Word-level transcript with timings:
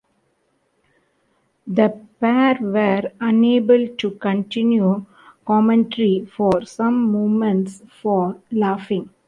The 1.67 1.95
pair 2.19 2.57
were 2.59 3.11
unable 3.21 3.87
to 3.97 4.09
continue 4.09 5.05
commentary 5.45 6.25
for 6.25 6.65
some 6.65 7.11
moments 7.11 7.83
for 8.01 8.37
laughing. 8.51 9.11